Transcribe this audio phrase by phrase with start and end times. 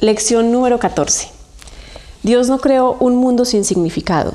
[0.00, 1.28] Lección número 14.
[2.22, 4.32] Dios no creó un mundo sin significado.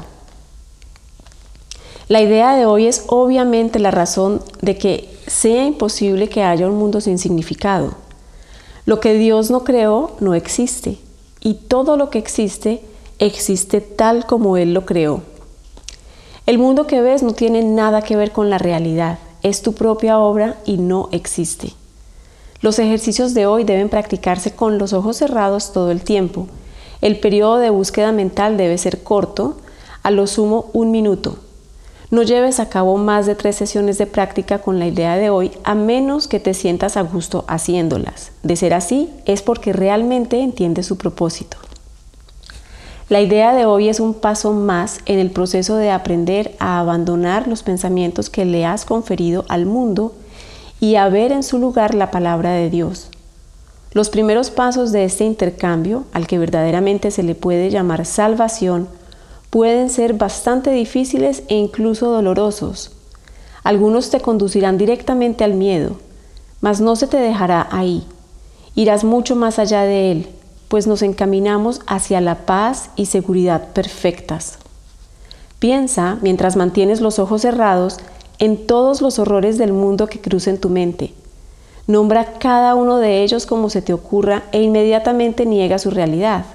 [2.07, 6.77] La idea de hoy es obviamente la razón de que sea imposible que haya un
[6.77, 7.95] mundo sin significado.
[8.85, 10.99] Lo que Dios no creó no existe
[11.41, 12.83] y todo lo que existe
[13.17, 15.23] existe tal como Él lo creó.
[16.45, 20.19] El mundo que ves no tiene nada que ver con la realidad, es tu propia
[20.19, 21.73] obra y no existe.
[22.61, 26.47] Los ejercicios de hoy deben practicarse con los ojos cerrados todo el tiempo.
[27.01, 29.57] El periodo de búsqueda mental debe ser corto,
[30.03, 31.37] a lo sumo un minuto.
[32.11, 35.51] No lleves a cabo más de tres sesiones de práctica con la idea de hoy
[35.63, 38.31] a menos que te sientas a gusto haciéndolas.
[38.43, 41.57] De ser así, es porque realmente entiendes su propósito.
[43.09, 47.47] La idea de hoy es un paso más en el proceso de aprender a abandonar
[47.47, 50.13] los pensamientos que le has conferido al mundo
[50.79, 53.09] y a ver en su lugar la palabra de Dios.
[53.91, 58.89] Los primeros pasos de este intercambio, al que verdaderamente se le puede llamar salvación,
[59.49, 62.91] pueden ser bastante difíciles e incluso dolorosos.
[63.63, 65.95] Algunos te conducirán directamente al miedo,
[66.59, 68.05] mas no se te dejará ahí.
[68.75, 70.27] Irás mucho más allá de él,
[70.67, 74.57] pues nos encaminamos hacia la paz y seguridad perfectas.
[75.59, 77.99] Piensa, mientras mantienes los ojos cerrados,
[78.39, 81.13] en todos los horrores del mundo que crucen tu mente.
[81.87, 86.45] Nombra cada uno de ellos como se te ocurra e inmediatamente niega su realidad.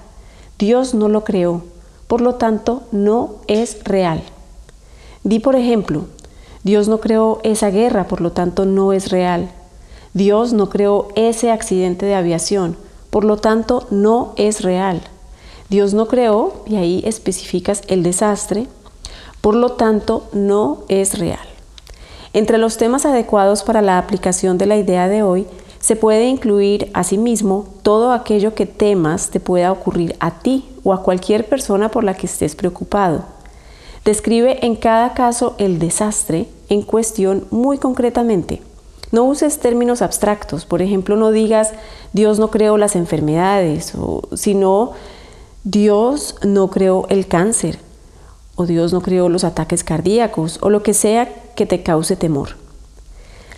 [0.58, 1.62] Dios no lo creó,
[2.08, 4.22] por lo tanto no es real.
[5.22, 6.06] Di por ejemplo,
[6.64, 9.50] Dios no creó esa guerra, por lo tanto no es real.
[10.12, 12.76] Dios no creó ese accidente de aviación,
[13.10, 15.00] por lo tanto no es real.
[15.68, 18.66] Dios no creó, y ahí especificas el desastre,
[19.40, 21.49] por lo tanto no es real.
[22.32, 25.46] Entre los temas adecuados para la aplicación de la idea de hoy
[25.80, 31.02] se puede incluir asimismo todo aquello que temas te pueda ocurrir a ti o a
[31.02, 33.24] cualquier persona por la que estés preocupado.
[34.04, 38.62] Describe en cada caso el desastre en cuestión muy concretamente.
[39.10, 41.72] No uses términos abstractos, por ejemplo, no digas
[42.12, 43.92] Dios no creó las enfermedades,
[44.34, 44.92] sino
[45.64, 47.80] Dios no creó el cáncer,
[48.60, 52.50] o Dios no creó los ataques cardíacos, o lo que sea que te cause temor.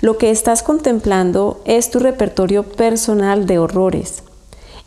[0.00, 4.22] Lo que estás contemplando es tu repertorio personal de horrores.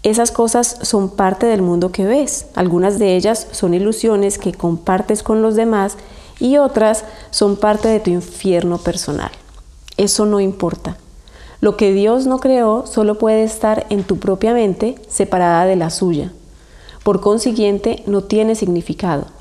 [0.04, 2.46] Esas cosas son parte del mundo que ves.
[2.56, 5.98] Algunas de ellas son ilusiones que compartes con los demás
[6.40, 9.32] y otras son parte de tu infierno personal.
[9.98, 10.96] Eso no importa.
[11.60, 15.90] Lo que Dios no creó solo puede estar en tu propia mente separada de la
[15.90, 16.32] suya.
[17.04, 19.35] Por consiguiente, no tiene significado.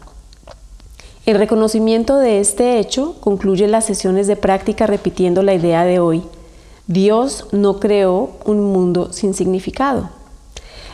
[1.27, 6.23] El reconocimiento de este hecho concluye las sesiones de práctica repitiendo la idea de hoy.
[6.87, 10.11] Dios no creó un mundo sin significado.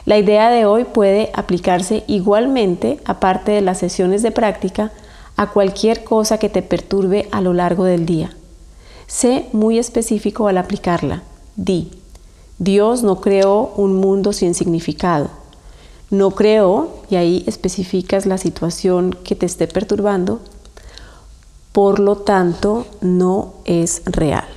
[0.05, 4.93] La idea de hoy puede aplicarse igualmente, aparte de las sesiones de práctica,
[5.37, 8.31] a cualquier cosa que te perturbe a lo largo del día.
[9.09, 11.25] Sé muy específico al aplicarla.
[11.57, 11.91] Di,
[12.59, 15.40] Dios no creó un mundo sin significado.
[16.11, 20.41] No creo, y ahí especificas la situación que te esté perturbando,
[21.73, 24.49] por lo tanto no es real.